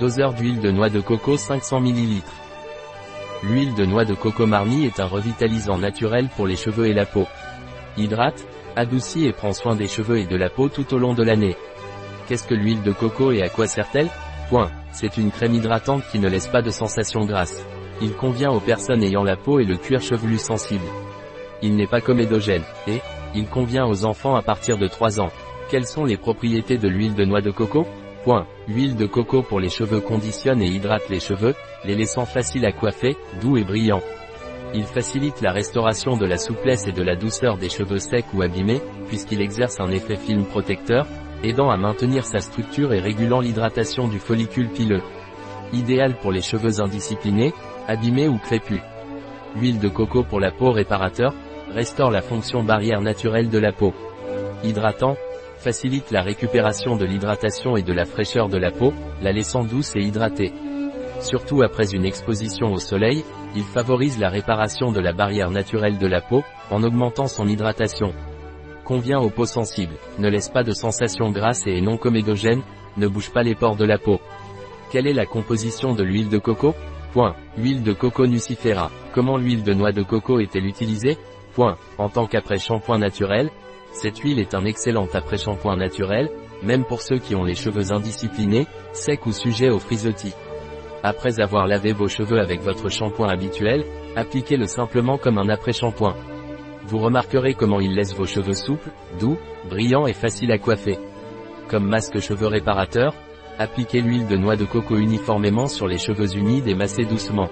Doseur 0.00 0.34
d'huile 0.34 0.60
de 0.60 0.70
noix 0.70 0.90
de 0.90 1.00
coco 1.00 1.38
500 1.38 1.80
ml. 1.80 2.22
L'huile 3.42 3.74
de 3.74 3.86
noix 3.86 4.04
de 4.04 4.14
coco 4.14 4.44
Marni 4.44 4.84
est 4.84 5.00
un 5.00 5.06
revitalisant 5.06 5.78
naturel 5.78 6.28
pour 6.36 6.46
les 6.46 6.56
cheveux 6.56 6.86
et 6.86 6.92
la 6.92 7.06
peau. 7.06 7.26
Hydrate, 7.96 8.44
adoucit 8.76 9.24
et 9.24 9.32
prend 9.32 9.52
soin 9.52 9.74
des 9.74 9.88
cheveux 9.88 10.18
et 10.18 10.26
de 10.26 10.36
la 10.36 10.50
peau 10.50 10.68
tout 10.68 10.92
au 10.92 10.98
long 10.98 11.14
de 11.14 11.22
l'année. 11.22 11.56
Qu'est-ce 12.26 12.46
que 12.46 12.54
l'huile 12.54 12.82
de 12.82 12.92
coco 12.92 13.32
et 13.32 13.40
à 13.40 13.48
quoi 13.48 13.66
sert-elle? 13.66 14.10
Point. 14.50 14.70
C'est 14.92 15.16
une 15.16 15.30
crème 15.30 15.54
hydratante 15.54 16.02
qui 16.12 16.18
ne 16.18 16.28
laisse 16.28 16.48
pas 16.48 16.60
de 16.60 16.70
sensation 16.70 17.24
grasse. 17.24 17.64
Il 18.02 18.12
convient 18.12 18.50
aux 18.50 18.60
personnes 18.60 19.02
ayant 19.02 19.24
la 19.24 19.36
peau 19.36 19.60
et 19.60 19.64
le 19.64 19.78
cuir 19.78 20.02
chevelu 20.02 20.36
sensible. 20.36 20.84
Il 21.62 21.74
n'est 21.74 21.86
pas 21.86 22.02
comédogène, 22.02 22.64
et, 22.86 23.00
il 23.34 23.46
convient 23.46 23.86
aux 23.86 24.04
enfants 24.04 24.36
à 24.36 24.42
partir 24.42 24.76
de 24.76 24.88
3 24.88 25.20
ans. 25.20 25.30
Quelles 25.70 25.86
sont 25.86 26.04
les 26.04 26.18
propriétés 26.18 26.76
de 26.76 26.88
l'huile 26.88 27.14
de 27.14 27.24
noix 27.24 27.40
de 27.40 27.50
coco? 27.50 27.86
Point. 28.26 28.48
L'huile 28.66 28.96
de 28.96 29.06
coco 29.06 29.42
pour 29.42 29.60
les 29.60 29.68
cheveux 29.68 30.00
conditionne 30.00 30.60
et 30.60 30.66
hydrate 30.66 31.08
les 31.08 31.20
cheveux, 31.20 31.54
les 31.84 31.94
laissant 31.94 32.24
faciles 32.24 32.66
à 32.66 32.72
coiffer, 32.72 33.16
doux 33.40 33.56
et 33.56 33.62
brillants. 33.62 34.02
Il 34.74 34.82
facilite 34.82 35.42
la 35.42 35.52
restauration 35.52 36.16
de 36.16 36.26
la 36.26 36.36
souplesse 36.36 36.88
et 36.88 36.92
de 36.92 37.04
la 37.04 37.14
douceur 37.14 37.56
des 37.56 37.68
cheveux 37.68 38.00
secs 38.00 38.26
ou 38.34 38.42
abîmés, 38.42 38.80
puisqu'il 39.06 39.40
exerce 39.40 39.78
un 39.78 39.92
effet 39.92 40.16
film 40.16 40.44
protecteur, 40.44 41.06
aidant 41.44 41.70
à 41.70 41.76
maintenir 41.76 42.24
sa 42.24 42.40
structure 42.40 42.92
et 42.92 42.98
régulant 42.98 43.38
l'hydratation 43.38 44.08
du 44.08 44.18
follicule 44.18 44.70
pileux. 44.70 45.02
Idéal 45.72 46.16
pour 46.16 46.32
les 46.32 46.42
cheveux 46.42 46.80
indisciplinés, 46.80 47.54
abîmés 47.86 48.26
ou 48.26 48.38
crépus. 48.38 48.82
L'huile 49.54 49.78
de 49.78 49.88
coco 49.88 50.24
pour 50.24 50.40
la 50.40 50.50
peau 50.50 50.72
réparateur, 50.72 51.32
restaure 51.72 52.10
la 52.10 52.22
fonction 52.22 52.64
barrière 52.64 53.02
naturelle 53.02 53.50
de 53.50 53.58
la 53.58 53.70
peau. 53.70 53.94
Hydratant, 54.64 55.16
facilite 55.66 56.12
la 56.12 56.22
récupération 56.22 56.94
de 56.94 57.04
l'hydratation 57.04 57.76
et 57.76 57.82
de 57.82 57.92
la 57.92 58.04
fraîcheur 58.04 58.48
de 58.48 58.56
la 58.56 58.70
peau, 58.70 58.94
la 59.20 59.32
laissant 59.32 59.64
douce 59.64 59.96
et 59.96 60.00
hydratée. 60.00 60.52
Surtout 61.18 61.60
après 61.64 61.92
une 61.92 62.04
exposition 62.04 62.72
au 62.72 62.78
soleil, 62.78 63.24
il 63.56 63.64
favorise 63.64 64.20
la 64.20 64.28
réparation 64.28 64.92
de 64.92 65.00
la 65.00 65.12
barrière 65.12 65.50
naturelle 65.50 65.98
de 65.98 66.06
la 66.06 66.20
peau, 66.20 66.44
en 66.70 66.84
augmentant 66.84 67.26
son 67.26 67.48
hydratation. 67.48 68.12
Convient 68.84 69.18
aux 69.18 69.28
peaux 69.28 69.44
sensibles, 69.44 69.96
ne 70.20 70.28
laisse 70.28 70.50
pas 70.50 70.62
de 70.62 70.70
sensation 70.70 71.32
grasse 71.32 71.66
et 71.66 71.80
non 71.80 71.96
comédogène, 71.96 72.62
ne 72.96 73.08
bouge 73.08 73.32
pas 73.32 73.42
les 73.42 73.56
pores 73.56 73.74
de 73.74 73.84
la 73.84 73.98
peau. 73.98 74.20
Quelle 74.92 75.08
est 75.08 75.14
la 75.14 75.26
composition 75.26 75.94
de 75.94 76.04
l'huile 76.04 76.28
de 76.28 76.38
coco 76.38 76.76
Point. 77.12 77.34
Huile 77.58 77.82
de 77.82 77.92
coco 77.92 78.28
nucifera. 78.28 78.92
Comment 79.12 79.36
l'huile 79.36 79.64
de 79.64 79.74
noix 79.74 79.90
de 79.90 80.04
coco 80.04 80.38
est-elle 80.38 80.66
utilisée 80.66 81.18
Point. 81.54 81.76
En 81.98 82.08
tant 82.08 82.28
qu'après-shampoing 82.28 82.98
naturel, 82.98 83.50
cette 83.96 84.18
huile 84.18 84.38
est 84.38 84.54
un 84.54 84.66
excellent 84.66 85.08
après-shampoing 85.10 85.76
naturel, 85.76 86.30
même 86.62 86.84
pour 86.84 87.00
ceux 87.00 87.16
qui 87.16 87.34
ont 87.34 87.44
les 87.44 87.54
cheveux 87.54 87.92
indisciplinés, 87.92 88.66
secs 88.92 89.24
ou 89.24 89.32
sujets 89.32 89.70
aux 89.70 89.78
frisottis. 89.78 90.34
Après 91.02 91.40
avoir 91.40 91.66
lavé 91.66 91.94
vos 91.94 92.06
cheveux 92.06 92.38
avec 92.38 92.60
votre 92.60 92.90
shampoing 92.90 93.28
habituel, 93.28 93.84
appliquez-le 94.14 94.66
simplement 94.66 95.16
comme 95.16 95.38
un 95.38 95.48
après-shampoing. 95.48 96.14
Vous 96.86 96.98
remarquerez 96.98 97.54
comment 97.54 97.80
il 97.80 97.94
laisse 97.94 98.14
vos 98.14 98.26
cheveux 98.26 98.52
souples, 98.52 98.90
doux, 99.18 99.38
brillants 99.70 100.06
et 100.06 100.12
faciles 100.12 100.52
à 100.52 100.58
coiffer. 100.58 100.98
Comme 101.68 101.88
masque 101.88 102.20
cheveux 102.20 102.48
réparateur, 102.48 103.14
appliquez 103.58 104.02
l'huile 104.02 104.26
de 104.26 104.36
noix 104.36 104.56
de 104.56 104.66
coco 104.66 104.96
uniformément 104.96 105.68
sur 105.68 105.88
les 105.88 105.98
cheveux 105.98 106.36
humides 106.36 106.68
et 106.68 106.74
massez 106.74 107.06
doucement. 107.06 107.48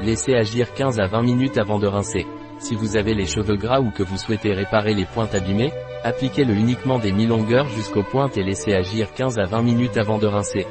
Laissez 0.00 0.34
agir 0.34 0.72
15 0.72 0.98
à 1.00 1.06
20 1.06 1.22
minutes 1.22 1.58
avant 1.58 1.78
de 1.78 1.86
rincer. 1.86 2.26
Si 2.58 2.74
vous 2.74 2.96
avez 2.96 3.14
les 3.14 3.26
cheveux 3.26 3.56
gras 3.56 3.80
ou 3.80 3.90
que 3.90 4.02
vous 4.02 4.16
souhaitez 4.16 4.52
réparer 4.52 4.94
les 4.94 5.04
pointes 5.04 5.34
abîmées, 5.34 5.72
appliquez-le 6.04 6.54
uniquement 6.54 6.98
des 6.98 7.12
mi-longueurs 7.12 7.68
jusqu'aux 7.68 8.02
pointes 8.02 8.36
et 8.38 8.42
laissez 8.42 8.72
agir 8.72 9.12
15 9.14 9.38
à 9.38 9.44
20 9.44 9.62
minutes 9.62 9.98
avant 9.98 10.18
de 10.18 10.26
rincer. 10.26 10.66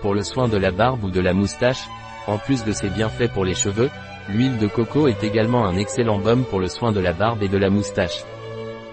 Pour 0.00 0.14
le 0.14 0.22
soin 0.22 0.48
de 0.48 0.56
la 0.56 0.70
barbe 0.70 1.04
ou 1.04 1.10
de 1.10 1.20
la 1.20 1.34
moustache, 1.34 1.88
en 2.26 2.38
plus 2.38 2.64
de 2.64 2.72
ses 2.72 2.88
bienfaits 2.88 3.32
pour 3.32 3.44
les 3.44 3.54
cheveux, 3.54 3.90
l'huile 4.28 4.56
de 4.58 4.66
coco 4.66 5.08
est 5.08 5.22
également 5.22 5.66
un 5.66 5.76
excellent 5.76 6.18
baume 6.18 6.44
pour 6.44 6.58
le 6.58 6.68
soin 6.68 6.90
de 6.92 7.00
la 7.00 7.12
barbe 7.12 7.42
et 7.42 7.48
de 7.48 7.58
la 7.58 7.68
moustache. 7.68 8.24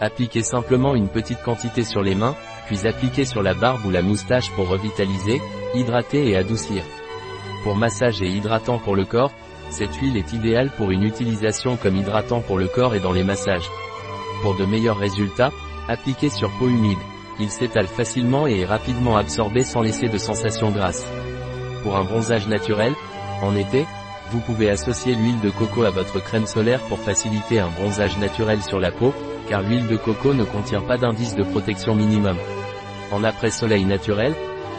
Appliquez 0.02 0.44
simplement 0.44 0.96
une 0.96 1.08
petite 1.08 1.42
quantité 1.42 1.84
sur 1.84 2.02
les 2.02 2.16
mains, 2.16 2.36
puis 2.68 2.88
appliquez 2.88 3.26
sur 3.26 3.42
la 3.42 3.54
barbe 3.54 3.86
ou 3.86 3.90
la 3.90 4.02
moustache 4.02 4.52
pour 4.52 4.68
revitaliser, 4.68 5.42
hydrater 5.74 6.30
et 6.30 6.38
adoucir. 6.38 6.84
Pour 7.64 7.76
massage 7.76 8.22
et 8.22 8.28
hydratant 8.28 8.80
pour 8.80 8.96
le 8.96 9.06
corps, 9.06 9.32
cette 9.70 9.96
huile 9.96 10.18
est 10.18 10.34
idéale 10.34 10.72
pour 10.78 10.92
une 10.92 11.04
utilisation 11.04 11.78
comme 11.78 11.96
hydratant 11.96 12.42
pour 12.42 12.58
le 12.58 12.68
corps 12.68 12.96
et 12.96 13.00
dans 13.00 13.12
les 13.12 13.24
massages. 13.24 13.70
Pour 14.42 14.56
de 14.56 14.66
meilleurs 14.66 14.98
résultats, 14.98 15.52
appliquez 15.88 16.30
sur 16.30 16.50
peau 16.58 16.68
humide. 16.68 16.98
Il 17.40 17.50
s'étale 17.50 17.88
facilement 17.88 18.48
et 18.48 18.62
est 18.62 18.66
rapidement 18.66 19.18
absorbé 19.18 19.64
sans 19.64 19.82
laisser 19.82 20.10
de 20.10 20.18
sensation 20.18 20.72
grasse. 20.72 21.06
Pour 21.84 21.96
un 21.98 22.04
bronzage 22.04 22.48
naturel, 22.48 22.94
en 23.42 23.56
été, 23.56 23.86
vous 24.32 24.40
pouvez 24.40 24.70
associer 24.70 25.16
l'huile 25.16 25.40
de 25.42 25.50
coco 25.50 25.84
à 25.84 25.90
votre 25.90 26.20
crème 26.20 26.48
solaire 26.48 26.82
pour 26.90 27.00
faciliter 27.00 27.60
un 27.60 27.70
bronzage 27.70 28.18
naturel 28.18 28.62
sur 28.62 28.80
la 28.80 28.92
peau, 28.92 29.14
car 29.48 29.62
l'huile 29.62 29.88
de 29.88 29.98
coco 29.98 30.34
ne 30.34 30.44
contient 30.44 30.82
pas 30.82 30.98
d'indice 30.98 31.36
de 31.36 31.44
protection 31.44 31.96
minimum. 31.96 32.38
En 33.12 33.24
après-soleil 33.24 33.86
naturel, 33.86 34.34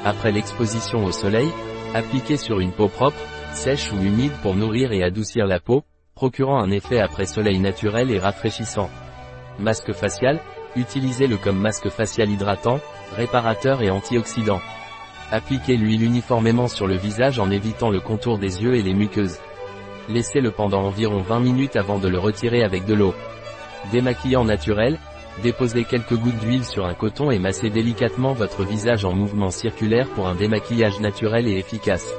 après 0.04 0.32
l'exposition 0.32 1.04
au 1.04 1.12
soleil, 1.12 1.48
appliquez 1.94 2.36
sur 2.36 2.60
une 2.60 2.72
peau 2.72 2.88
propre, 2.88 3.18
sèche 3.58 3.92
ou 3.92 3.96
humide 3.96 4.32
pour 4.40 4.54
nourrir 4.54 4.92
et 4.92 5.02
adoucir 5.02 5.44
la 5.44 5.58
peau, 5.58 5.82
procurant 6.14 6.62
un 6.62 6.70
effet 6.70 7.00
après-soleil 7.00 7.58
naturel 7.58 8.12
et 8.12 8.20
rafraîchissant. 8.20 8.88
Masque 9.58 9.92
facial, 9.92 10.38
utilisez-le 10.76 11.36
comme 11.36 11.58
masque 11.58 11.88
facial 11.88 12.30
hydratant, 12.30 12.78
réparateur 13.16 13.82
et 13.82 13.90
antioxydant. 13.90 14.60
Appliquez 15.32 15.76
l'huile 15.76 16.04
uniformément 16.04 16.68
sur 16.68 16.86
le 16.86 16.94
visage 16.94 17.40
en 17.40 17.50
évitant 17.50 17.90
le 17.90 18.00
contour 18.00 18.38
des 18.38 18.62
yeux 18.62 18.76
et 18.76 18.82
les 18.82 18.94
muqueuses. 18.94 19.40
Laissez-le 20.08 20.52
pendant 20.52 20.84
environ 20.84 21.20
20 21.20 21.40
minutes 21.40 21.76
avant 21.76 21.98
de 21.98 22.08
le 22.08 22.18
retirer 22.18 22.62
avec 22.62 22.84
de 22.86 22.94
l'eau. 22.94 23.14
Démaquillant 23.90 24.44
naturel, 24.44 25.00
déposez 25.42 25.82
quelques 25.84 26.14
gouttes 26.14 26.38
d'huile 26.38 26.64
sur 26.64 26.86
un 26.86 26.94
coton 26.94 27.32
et 27.32 27.40
massez 27.40 27.70
délicatement 27.70 28.34
votre 28.34 28.62
visage 28.62 29.04
en 29.04 29.12
mouvement 29.12 29.50
circulaire 29.50 30.08
pour 30.10 30.28
un 30.28 30.36
démaquillage 30.36 31.00
naturel 31.00 31.48
et 31.48 31.58
efficace. 31.58 32.14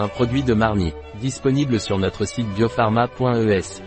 Un 0.00 0.08
produit 0.08 0.42
de 0.42 0.54
Marni, 0.54 0.94
disponible 1.20 1.78
sur 1.78 1.98
notre 1.98 2.24
site 2.24 2.48
biopharma.es. 2.54 3.82